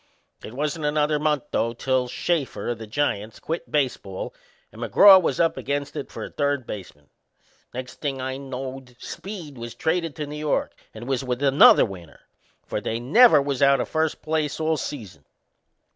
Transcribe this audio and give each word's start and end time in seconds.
It 0.43 0.55
wasn't 0.55 0.85
another 0.85 1.19
month, 1.19 1.43
though, 1.51 1.73
till 1.73 2.07
Shafer, 2.07 2.69
o' 2.69 2.73
the 2.73 2.87
Giants, 2.87 3.39
quit 3.39 3.71
baseball 3.71 4.33
and 4.71 4.81
McGraw 4.81 5.21
was 5.21 5.39
up 5.39 5.57
against 5.57 5.95
it 5.95 6.09
for 6.11 6.23
a 6.23 6.31
third 6.31 6.65
baseman. 6.65 7.11
Next 7.71 8.01
thing 8.01 8.19
I 8.19 8.37
knowed 8.37 8.95
Speed 8.97 9.59
was 9.59 9.75
traded 9.75 10.15
to 10.15 10.25
New 10.25 10.39
York 10.39 10.73
and 10.91 11.07
was 11.07 11.23
with 11.23 11.43
another 11.43 11.85
winner 11.85 12.21
for 12.65 12.81
they 12.81 12.99
never 12.99 13.39
was 13.39 13.61
out 13.61 13.79
o' 13.79 13.85
first 13.85 14.23
place 14.23 14.59
all 14.59 14.75
season. 14.75 15.23